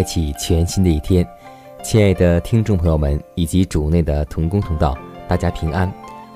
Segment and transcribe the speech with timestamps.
[0.00, 1.28] 开启全新的一天。
[1.82, 4.96] 亲爱的听众朋友们以及主内的同工同道，
[5.28, 5.92] 大家平安！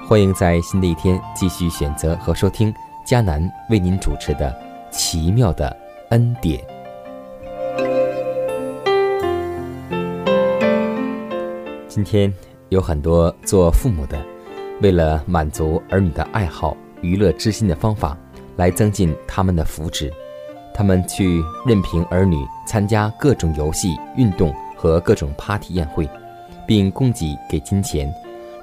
[0.07, 2.71] 欢迎在新的一天继续选择和收听
[3.07, 4.55] 迦南为您主持的
[4.95, 5.75] 《奇妙的
[6.11, 6.61] 恩典》。
[11.89, 12.31] 今天
[12.69, 14.23] 有很多做父母的，
[14.83, 18.15] 为了满足儿女的爱好、娱乐之心的方法，
[18.57, 20.13] 来增进他们的福祉。
[20.77, 22.37] 他们去任凭儿女
[22.67, 26.11] 参加各种游戏、运动和各种 party 宴会，
[26.67, 28.13] 并供给给金钱，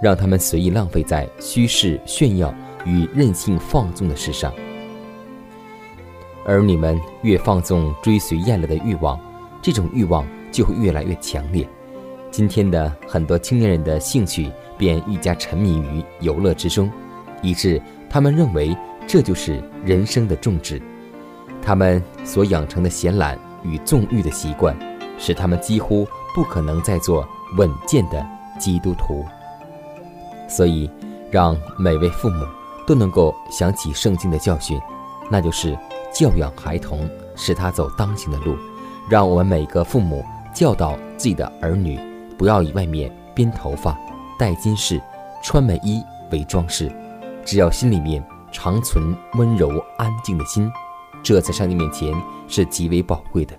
[0.02, 2.54] 让他们随意浪费在虚饰、炫耀
[2.86, 4.52] 与任性放纵的事上。
[6.46, 9.18] 儿女们越放纵追随厌乐的欲望，
[9.62, 11.66] 这种欲望就会越来越强烈。
[12.30, 16.92] 今天的很多青年人的兴趣便愈加沉迷于游乐之中，
[17.42, 18.76] 以致他们认为
[19.08, 20.82] 这就是人生的重旨。
[21.62, 24.76] 他们所养成的闲懒与纵欲的习惯，
[25.18, 27.28] 使他们几乎不可能再做
[27.58, 28.26] 稳健的
[28.60, 29.26] 基督徒。
[30.50, 30.90] 所以，
[31.30, 32.46] 让每位父母
[32.86, 34.80] 都能够想起圣经的教训，
[35.30, 35.78] 那就是
[36.14, 38.56] 教养孩童，使他走当行的路。
[39.10, 42.00] 让我们每个父母教导自己的儿女，
[42.38, 43.98] 不要以外面编头发、
[44.38, 45.02] 戴金饰、
[45.44, 46.92] 穿美衣为装饰，
[47.46, 50.72] 只要心里面常存温柔安静的心。
[51.24, 52.14] 这在上帝面前
[52.48, 53.54] 是极为宝贵的。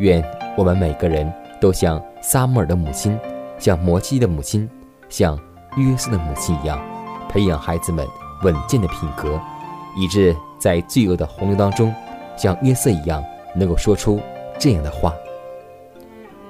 [0.00, 0.24] 愿
[0.56, 3.18] 我们每个人都像撒母耳的母亲，
[3.58, 4.68] 像摩西的母亲，
[5.08, 5.38] 像
[5.76, 6.80] 约瑟的母亲一样，
[7.28, 8.06] 培养孩子们
[8.42, 9.40] 稳健的品格，
[9.96, 11.92] 以致在罪恶的洪流当中，
[12.36, 13.24] 像约瑟一样，
[13.56, 14.20] 能够说出
[14.58, 15.12] 这样的话：“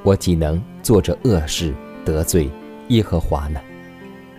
[0.04, 2.50] 我岂能做着恶事得罪
[2.88, 3.60] 耶和华呢？”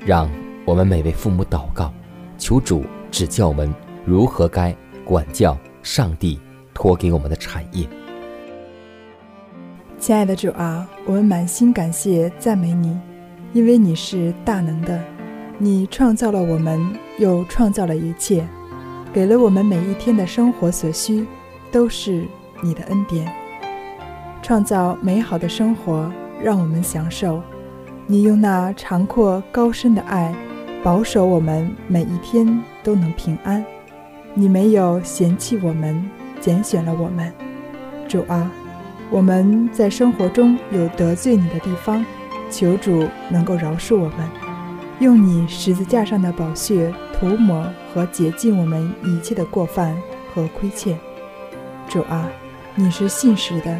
[0.06, 0.30] 让
[0.66, 1.91] 我们每位父母祷告，
[2.38, 3.74] 求主指教我们
[4.06, 5.58] 如何该管教。
[5.92, 6.40] 上帝
[6.72, 7.84] 托给我们的产业，
[9.98, 12.96] 亲爱的主啊，我们满心感谢赞美你，
[13.54, 15.04] 因为你是大能的，
[15.58, 16.80] 你创造了我们，
[17.18, 18.48] 又创造了一切，
[19.12, 21.26] 给了我们每一天的生活所需，
[21.72, 22.24] 都是
[22.62, 23.28] 你的恩典。
[24.44, 26.08] 创造美好的生活，
[26.40, 27.42] 让我们享受。
[28.06, 30.36] 你用那长阔高深的爱，
[30.84, 33.66] 保守我们每一天都能平安。
[34.34, 36.09] 你没有嫌弃我们，
[36.40, 37.34] 拣选了我们，
[38.07, 38.50] 主啊，
[39.09, 42.06] 我们在生活中有得罪你的地方，
[42.50, 44.29] 求主能够饶恕我们，
[45.00, 49.95] 用你十字架上的宝血涂抹和洁净我们一切的过犯
[50.34, 50.97] 和亏欠。
[51.90, 52.29] 主啊，
[52.75, 53.78] 你是信实的，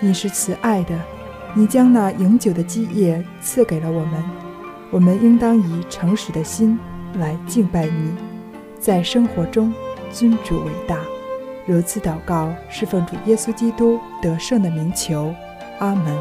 [0.00, 0.98] 你是慈爱的，
[1.54, 4.22] 你将那永久的基业赐给了我们，
[4.90, 6.78] 我们应当以诚实的心
[7.14, 8.12] 来敬拜你，
[8.78, 9.72] 在生活中。
[10.12, 10.98] 尊主伟大，
[11.64, 15.34] 如此祷告是奉主耶稣基督得胜的名求，
[15.78, 16.14] 阿门。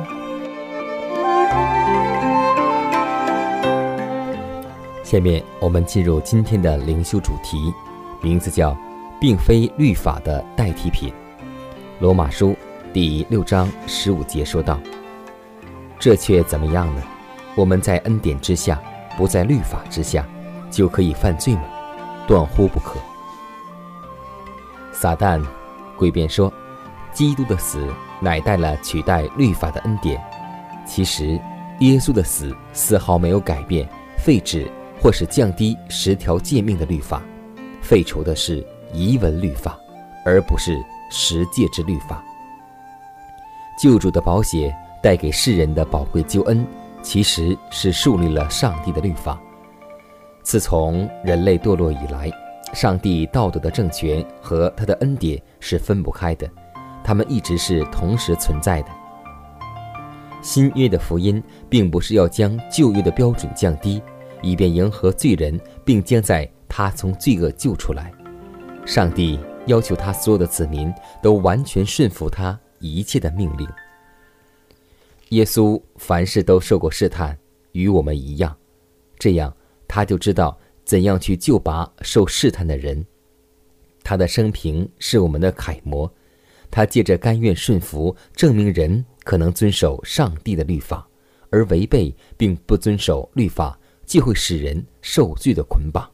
[5.03, 7.73] 下面我们进入今天的灵修主题，
[8.21, 8.75] 名字叫
[9.19, 11.13] “并非律法的代替品”。
[11.99, 12.55] 罗马书
[12.93, 14.79] 第六章十五节说道
[15.99, 17.01] ：“这却怎么样呢？
[17.55, 18.81] 我们在恩典之下，
[19.17, 20.25] 不在律法之下，
[20.71, 21.63] 就可以犯罪吗？
[22.25, 22.97] 断乎不可。”
[25.01, 25.43] 撒旦
[25.97, 26.53] 诡辩说
[27.11, 30.23] ：“基督的死乃带了取代律法的恩典。
[30.85, 31.41] 其实，
[31.79, 34.71] 耶稣的死丝毫没有改变、废止
[35.01, 37.19] 或是降低十条诫命的律法，
[37.81, 38.63] 废除的是
[38.93, 39.75] 遗文律法，
[40.23, 40.77] 而不是
[41.09, 42.23] 十诫之律法。
[43.79, 44.71] 救主的宝血
[45.01, 46.63] 带给世人的宝贵救恩，
[47.01, 49.41] 其实是树立了上帝的律法。
[50.43, 52.31] 自从人类堕落以来，
[52.73, 56.49] 上帝道德的政权和他的恩典是分不开的，
[57.03, 58.89] 他们一直是同时存在的。
[60.41, 64.01] 新约的福音并不是要将旧约的标准降低，
[64.41, 68.11] 以便迎合罪人，并将在他从罪恶救出来。
[68.85, 70.91] 上帝要求他所有的子民
[71.21, 73.67] 都完全顺服他一切的命令。
[75.29, 77.37] 耶稣凡事都受过试探，
[77.73, 78.55] 与我们一样，
[79.19, 79.53] 这样。
[79.87, 80.57] 他就知道
[80.91, 83.01] 怎样去救拔受试探的人。
[84.03, 86.13] 他的生平是我们的楷模。
[86.69, 91.07] 他借着甘愿顺服，证明人可能遵守上帝的律法，
[91.49, 96.11] 而违背并不遵守律法，就会使人受罪的捆绑。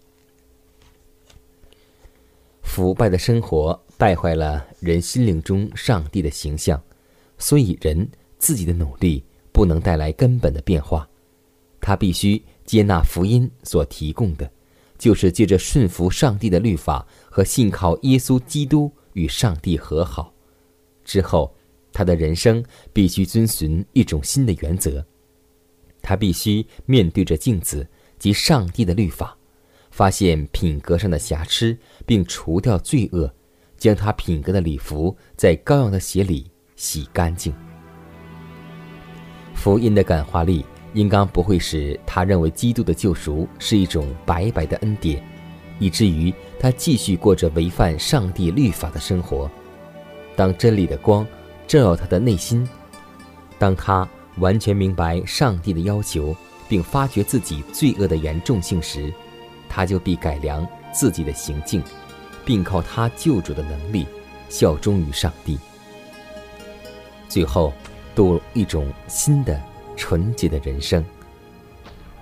[2.62, 6.80] 腐败的生活败坏了人心灵中上帝的形象，
[7.40, 8.08] 所以人
[8.38, 11.10] 自己的努力不能带来根本的变化。
[11.82, 12.40] 他必须。
[12.68, 14.52] 接纳福音所提供的，
[14.98, 20.34] 就是借着顺服上帝的律法和信靠耶稣基督与上帝和好。
[21.04, 21.56] 之后，
[21.94, 25.06] 他的人生必须遵循一种新的原则：
[26.02, 27.88] 他必须面对着镜子
[28.20, 29.38] 及上帝的律法，
[29.92, 33.34] 发现品格上的瑕疵，并除掉罪恶，
[33.78, 37.54] 将他品格的礼服在羔羊的血里洗干净。
[39.56, 40.66] 福音的感化力。
[40.94, 45.24] 应当不会使他认为基督的救赎是一种白白的恩典，
[45.80, 49.50] 以至于他继续过着违反上帝律法的生活。
[50.36, 51.28] 当真理的光
[51.68, 52.68] 照耀他的内心，
[53.60, 54.08] 当他
[54.38, 56.36] 完全明白上帝的要求，
[56.70, 59.14] 并发觉自己罪恶的严重性时，
[59.68, 61.84] 他就必改良自己的行径，
[62.46, 64.08] 并靠他救主的能力
[64.50, 65.60] 效忠于上帝，
[67.28, 67.74] 最后
[68.16, 69.62] 度入一种新的。
[69.98, 71.04] 纯洁的人生。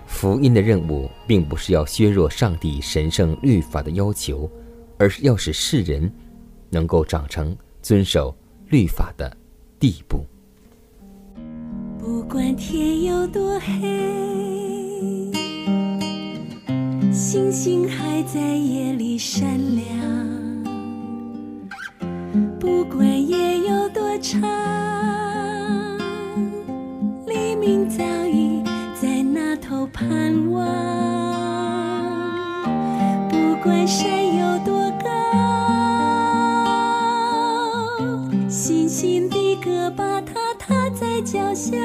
[0.07, 4.50] 福音的任务并不是要削弱上帝神圣律法的要求，
[4.98, 6.10] 而是要使世人
[6.69, 8.33] 能够长成遵守
[8.69, 9.36] 律法的
[9.77, 10.25] 地步。
[12.00, 15.31] 不管天有多黑，
[17.12, 19.86] 星星还在夜里闪亮；
[22.60, 25.35] 不管夜有多长。
[27.89, 28.62] 早已
[28.94, 30.63] 在那头盼望，
[33.27, 34.07] 不管山
[34.38, 35.09] 有多高，
[38.47, 41.75] 星星的歌把它踏在脚下，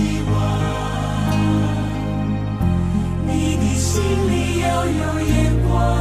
[0.00, 0.34] 希望。
[3.26, 5.99] 你的心里要有眼光。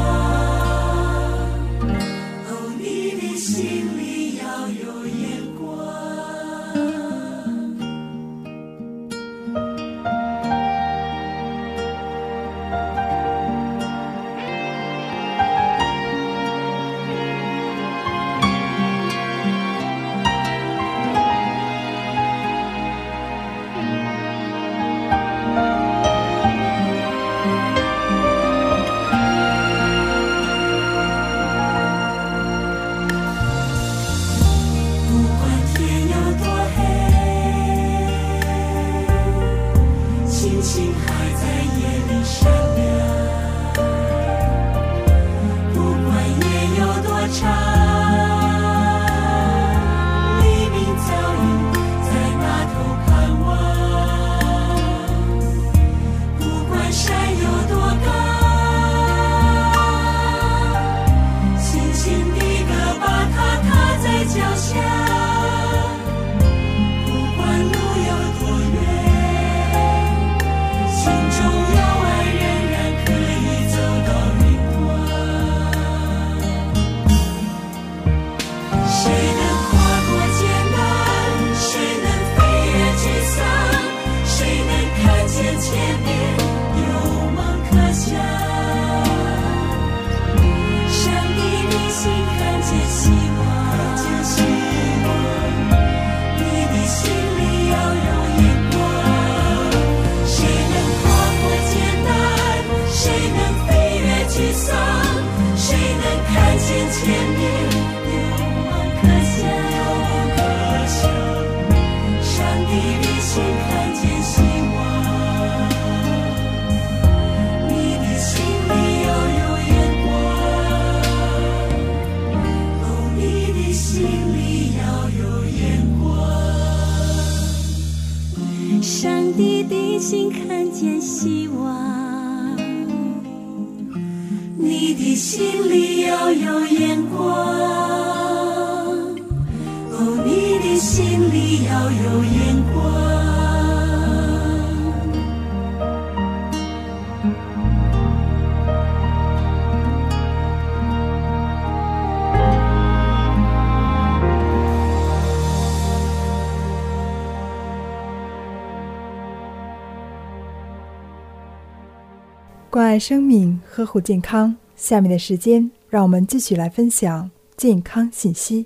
[162.89, 164.57] 爱生命，呵护健康。
[164.75, 168.65] 下面的时间，让我们继续来分享健康信息。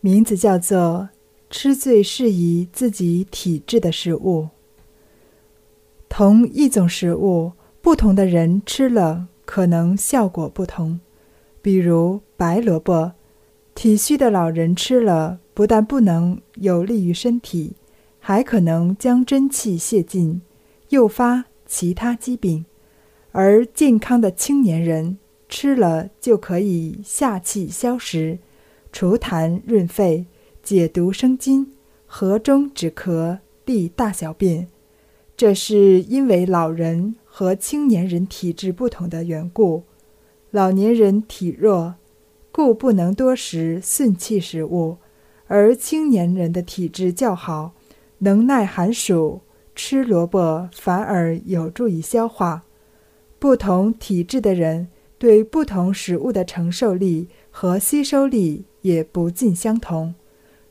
[0.00, 1.10] 名字叫做
[1.48, 4.48] “吃最适宜自己体质的食物”。
[6.10, 10.98] 同一种食物，不同的人吃了可能效果不同。
[11.62, 13.12] 比如白萝卜，
[13.76, 17.76] 体虚的老人吃了，不但不能有利于身体，
[18.18, 20.42] 还可能将真气泄尽，
[20.88, 22.64] 诱发其他疾病。
[23.38, 28.38] 而健康的青年人吃了就可以下气消食、
[28.90, 30.24] 除痰润肺、
[30.62, 31.70] 解毒生津、
[32.06, 34.68] 和中止咳、利大小便。
[35.36, 39.82] 这是因为老人和青年人体质不同的缘故。
[40.50, 41.96] 老年人体弱，
[42.50, 44.96] 故不能多食顺气食物；
[45.46, 47.74] 而青年人的体质较好，
[48.20, 49.42] 能耐寒暑，
[49.74, 52.62] 吃萝卜反而有助于消化。
[53.38, 54.88] 不同体质的人
[55.18, 60.14] 对不同食物的承受力和吸收力也不尽相同。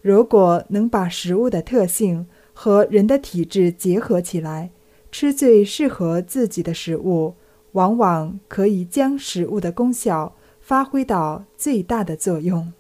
[0.01, 4.71] 如果能把食物的特性和人的体质结合起来，
[5.11, 7.35] 吃最适合自己的食物，
[7.73, 12.73] 往往可以将食物的功效发挥到最大的作用。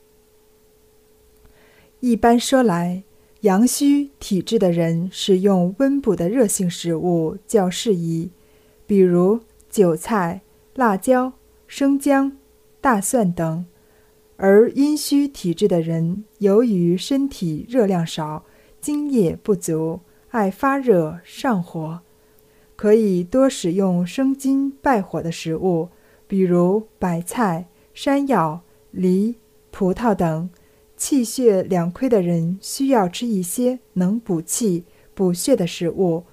[1.99, 3.03] 一般说来，
[3.41, 8.31] 阳虚体质的人食用温补的热性食物较适宜，
[8.87, 9.39] 比如。
[9.75, 10.39] 韭菜、
[10.75, 11.33] 辣椒、
[11.67, 12.37] 生姜、
[12.79, 13.65] 大蒜等，
[14.37, 18.45] 而阴虚体质的人，由于身体热量少、
[18.79, 21.99] 津液不足，爱发热上火，
[22.77, 25.89] 可以多使用生津败火的食物，
[26.25, 29.35] 比如白菜、山药、梨、
[29.71, 30.49] 葡萄等。
[30.95, 36.23] 气血两亏的人，需要吃一些能补气、补血的食物。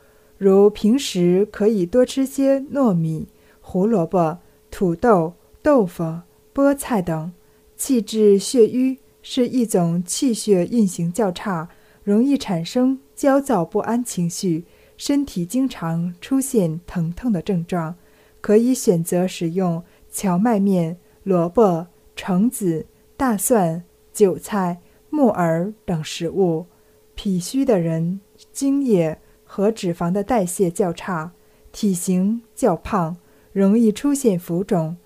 [0.42, 3.28] 如平时可以多吃些糯米、
[3.60, 4.38] 胡萝卜、
[4.72, 6.22] 土豆、豆腐、
[6.52, 7.32] 菠菜等。
[7.76, 11.68] 气滞血瘀是一种气血运行较差，
[12.02, 14.64] 容易产生焦躁不安情绪，
[14.96, 17.94] 身体经常出现疼痛的症状。
[18.40, 26.66] 可以选择食用荞麦面、萝卜、橙子、大蒜、韭菜、木耳等食物。
[27.14, 28.18] 脾虚的人，
[28.52, 29.20] 精液。
[29.54, 31.32] 和脂肪的代谢较差，
[31.72, 33.18] 体型较胖，
[33.52, 34.96] 容易出现浮肿。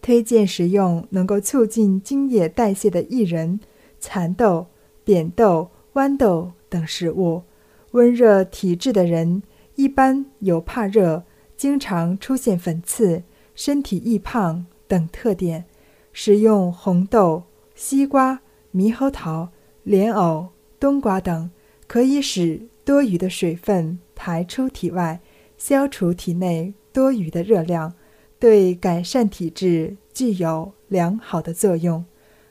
[0.00, 3.58] 推荐食用能够促进精液代谢的薏仁、
[3.98, 4.68] 蚕豆、
[5.02, 7.42] 扁豆、豌豆等食物。
[7.90, 9.42] 温热体质的人
[9.74, 11.24] 一般有怕热、
[11.56, 13.24] 经常出现粉刺、
[13.56, 15.64] 身体易胖等特点。
[16.12, 17.42] 食用红豆、
[17.74, 18.38] 西瓜、
[18.72, 19.48] 猕猴桃、
[19.82, 21.50] 莲藕、冬瓜等，
[21.88, 22.68] 可以使。
[22.84, 25.20] 多余的水分排出体外，
[25.56, 27.94] 消除体内多余的热量，
[28.38, 32.04] 对改善体质具有良好的作用。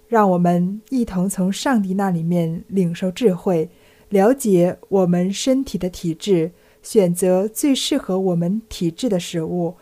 [0.07, 3.69] 让我们一同从上帝那里面领受智慧，
[4.09, 9.75] 了解我们身体的体质，选择最适合我们体质的食物。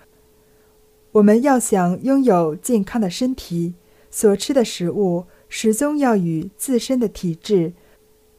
[1.14, 3.74] 我们要想拥有健康的身体，
[4.10, 7.74] 所吃的食物始终要与自身的体质、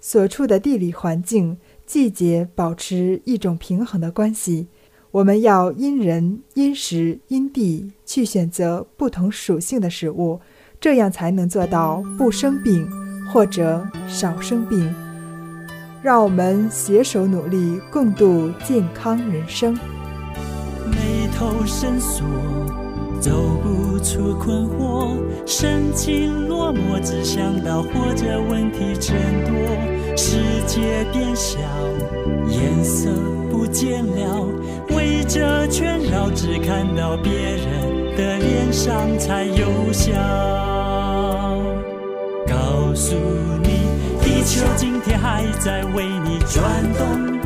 [0.00, 1.58] 所处的地理环境。
[1.92, 4.66] 季节保持一种平衡的关系，
[5.10, 10.40] 我们要因人、因时、因地去选择不同属性的食物，
[10.80, 12.88] 这样才能做到不生病
[13.30, 14.90] 或者少生病。
[16.02, 19.74] 让我们携手努力，共度健康人生。
[20.90, 22.24] 眉头深锁，
[23.22, 23.30] 走
[23.62, 29.14] 不出困惑，神情落寞，只想到活着问题真
[29.44, 29.54] 多，
[30.16, 31.60] 世界变小，
[32.48, 33.08] 颜色
[33.48, 34.48] 不见了，
[34.90, 40.12] 围着圈绕，只看到别人的脸上才有笑，
[42.48, 43.14] 告诉
[43.62, 43.68] 你，
[44.20, 46.60] 地球今天还在为你转
[46.98, 47.41] 动。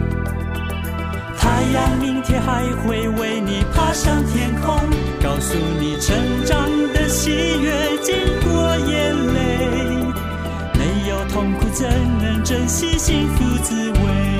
[1.47, 4.75] 太阳明天还会为你爬上天空，
[5.23, 9.39] 告诉你成长的喜悦经过眼泪，
[10.77, 11.89] 没有痛苦怎
[12.21, 14.36] 能珍惜幸福滋味？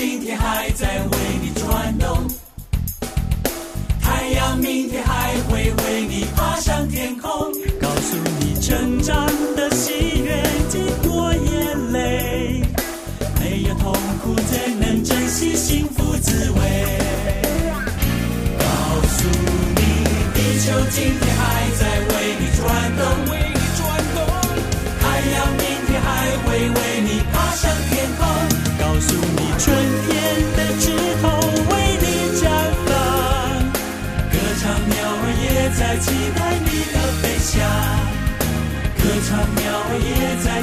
[0.00, 2.24] 今天还在为你转动，
[4.00, 7.28] 太阳明天还会为你爬上天空。
[7.80, 12.62] 告诉你，成长的喜悦经过眼泪，
[13.40, 16.98] 没有痛苦怎能珍惜幸福滋味？
[18.56, 18.64] 告
[19.02, 19.28] 诉
[19.74, 19.80] 你，
[20.32, 21.97] 地球今天还在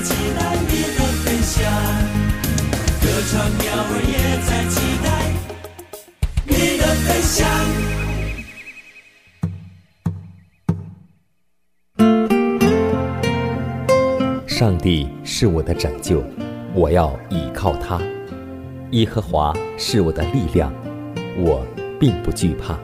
[0.05, 0.39] 期待
[0.69, 1.65] 你的分享，
[3.01, 4.13] 歌唱鸟儿也
[4.45, 5.07] 在期待
[6.45, 7.33] 你的飞翔。
[14.45, 16.23] 上帝是我的拯救，
[16.75, 17.99] 我要倚靠他。
[18.91, 20.71] 耶和华是我的力量，
[21.35, 21.65] 我
[21.99, 22.77] 并不惧怕。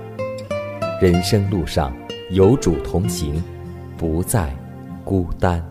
[0.99, 1.95] 人生路上
[2.31, 3.43] 有主同行，
[3.95, 4.51] 不再
[5.05, 5.70] 孤单。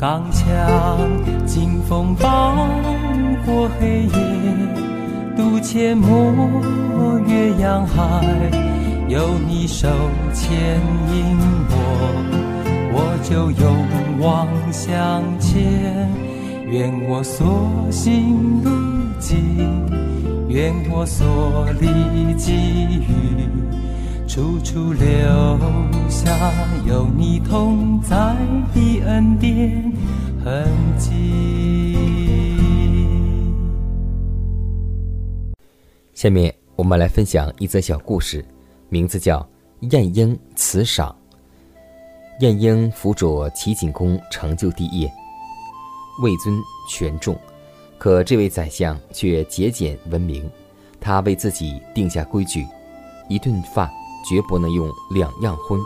[0.00, 0.46] 刚强。
[1.44, 2.66] 经风暴
[3.44, 4.10] 过黑夜，
[5.36, 8.24] 渡阡陌越洋海，
[9.08, 9.88] 有你手
[10.32, 10.56] 牵
[11.12, 11.36] 引
[11.68, 11.74] 我，
[12.94, 13.76] 我就勇
[14.20, 16.08] 往向前。
[16.70, 18.70] 愿我所行路
[19.18, 19.36] 径，
[20.48, 23.44] 愿我所历际遇，
[24.28, 25.58] 处处留
[26.08, 26.30] 下
[26.86, 28.16] 有你同在
[28.72, 29.89] 的恩典
[30.44, 30.66] 痕
[30.98, 31.96] 迹。
[36.14, 38.44] 下面我们来分享一则小故事，
[38.88, 39.38] 名字叫
[39.90, 41.14] 《晏婴辞赏》。
[42.42, 45.10] 晏婴辅佐齐景公成就帝业，
[46.22, 47.38] 位尊权重，
[47.98, 50.50] 可这位宰相却节俭文明。
[50.98, 52.66] 他为自己定下规矩：
[53.28, 53.90] 一顿饭
[54.28, 55.78] 绝不能用两样荤。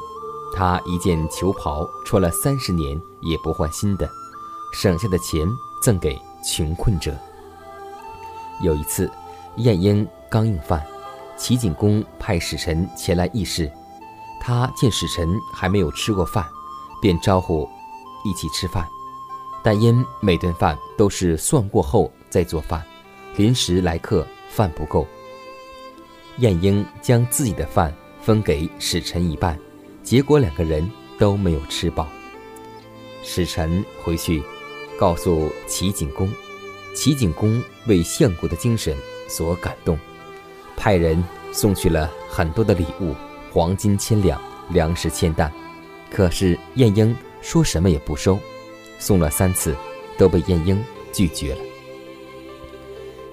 [0.56, 4.08] 他一件裘袍穿了三十年也不换新的，
[4.74, 5.46] 省下的钱
[5.80, 7.16] 赠给穷困者。
[8.60, 9.10] 有一次，
[9.56, 10.84] 晏婴刚用饭，
[11.36, 13.70] 齐景公派使臣前来议事。
[14.40, 16.44] 他见使臣还没有吃过饭，
[17.00, 17.66] 便招呼
[18.24, 18.86] 一起吃饭。
[19.62, 22.84] 但因每顿饭都是算过后再做饭，
[23.36, 25.06] 临时来客饭不够。
[26.38, 29.58] 晏婴将自己的饭分给使臣一半，
[30.02, 32.06] 结果两个人都没有吃饱。
[33.22, 34.42] 使臣回去
[34.98, 36.30] 告诉齐景公，
[36.94, 38.96] 齐景公为相国的精神
[39.28, 39.98] 所感动，
[40.76, 43.14] 派人送去了很多的礼物，
[43.52, 45.52] 黄金千两，粮食千担。
[46.10, 48.38] 可是晏婴说什么也不收，
[48.98, 49.74] 送了三次，
[50.16, 51.60] 都被晏婴拒绝了。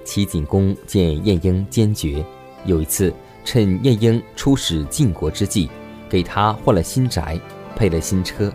[0.04, 2.26] 齐景公见晏婴坚决，
[2.65, 3.13] 有一次
[3.45, 5.69] 趁晏婴出使晋国之际，
[6.10, 7.39] 给他换了新宅，
[7.76, 8.52] 配了新车。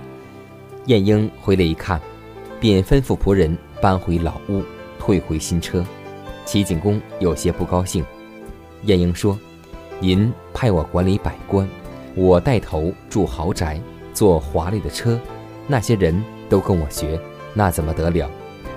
[0.87, 2.01] 晏婴回来一看，
[2.59, 4.62] 便吩咐仆人搬回老屋，
[4.99, 5.85] 退回新车。
[6.45, 8.05] 齐景公有些不高兴。
[8.83, 9.38] 晏婴说
[10.01, 11.69] ：“您派我管理百官，
[12.14, 13.81] 我带头住豪宅，
[14.14, 15.19] 坐华丽的车，
[15.66, 17.19] 那些人都跟我学，
[17.53, 18.31] 那怎么得了？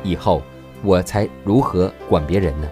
[0.03, 0.41] 以后
[0.81, 2.67] 我才如何管别人呢？”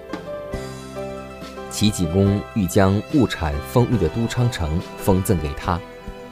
[1.70, 5.80] 齐景公欲将物产丰裕的都昌城封赠给他，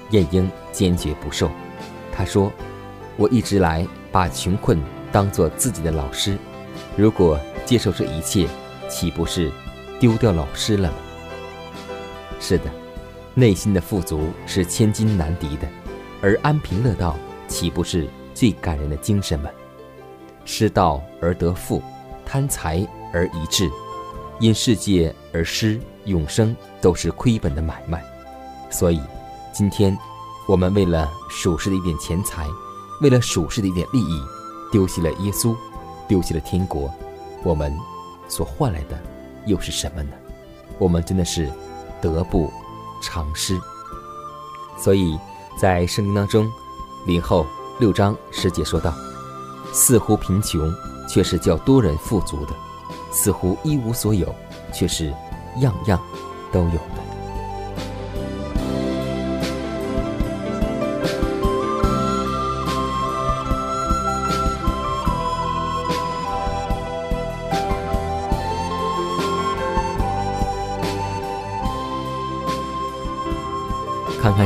[0.10, 1.52] 晏婴坚决不受。
[2.12, 2.52] 他说
[3.16, 3.86] ：“我一直来
[4.16, 6.38] 把穷困当做自己的老师，
[6.96, 8.48] 如果接受这一切，
[8.88, 9.52] 岂不是
[10.00, 10.98] 丢掉老师了吗？”
[12.40, 12.72] 是的，
[13.34, 15.68] 内心的富足是千金难敌的，
[16.22, 17.18] 而安贫乐道
[17.50, 19.50] 岂不是最感人的精神吗？
[20.46, 21.84] 失道而得富，
[22.26, 23.70] 贪财而遗志。
[24.40, 28.02] 因世界而失永生，都是亏本的买卖。
[28.70, 29.02] 所以，
[29.52, 29.98] 今天
[30.48, 32.48] 我们为了属实的一点钱财，
[33.02, 34.22] 为了属世的一点利益，
[34.72, 35.56] 丢弃了耶稣，
[36.08, 36.90] 丢弃了天国，
[37.44, 37.76] 我们
[38.28, 39.00] 所换来的
[39.46, 40.12] 又是什么呢？
[40.78, 41.52] 我们真的是
[42.02, 42.52] 得不
[43.02, 43.60] 偿失。
[44.78, 45.18] 所以
[45.60, 46.52] 在圣经当中，
[47.06, 47.46] 林后
[47.80, 48.94] 六章十节说道
[49.74, 50.74] ：“似乎贫穷，
[51.08, 52.54] 却是叫多人富足的。”
[53.12, 54.34] 似乎一无所有，
[54.74, 55.14] 却是
[55.60, 55.98] 样样
[56.52, 57.05] 都有的。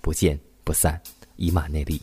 [0.00, 1.00] 不见不散，
[1.36, 2.00] 以马内利。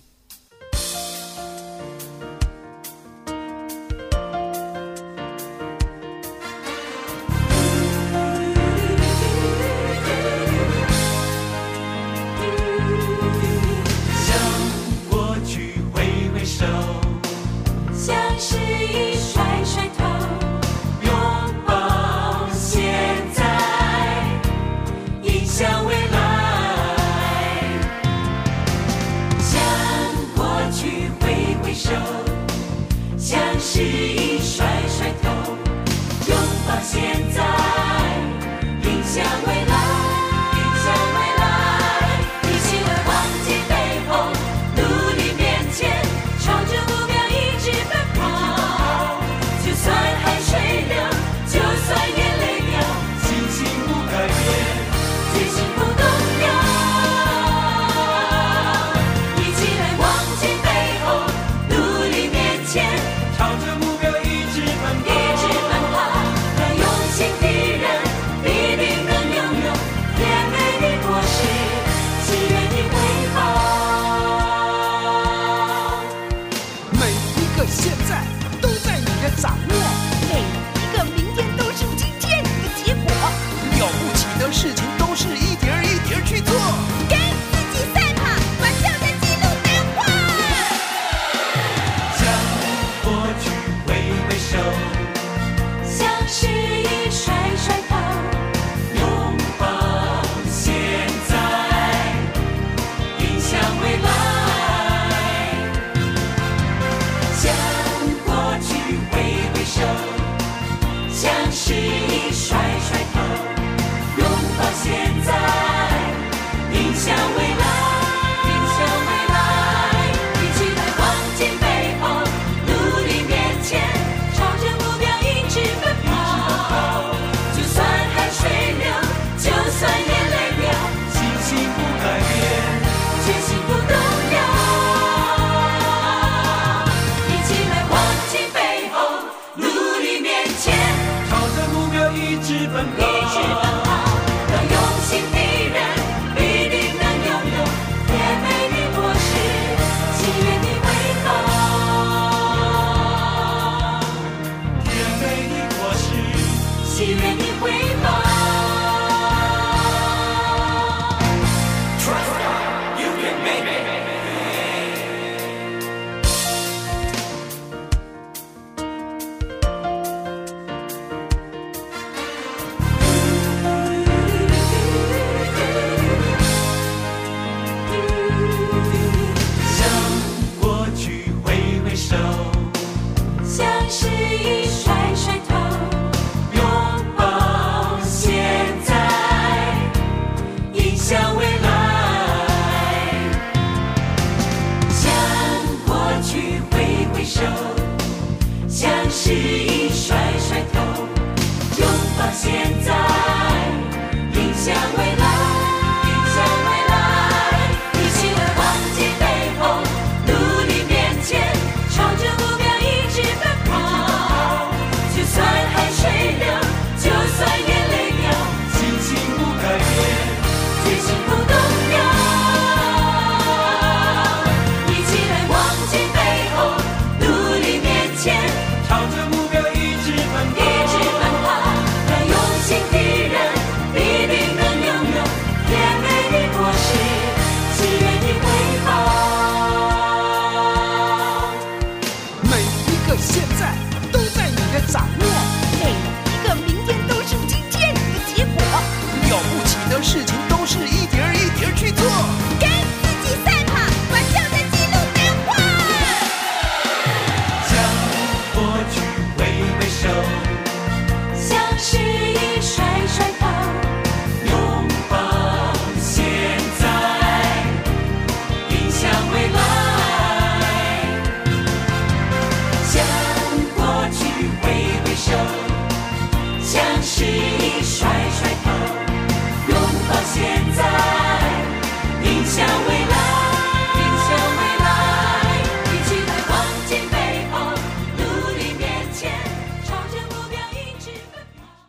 [77.67, 78.24] 现在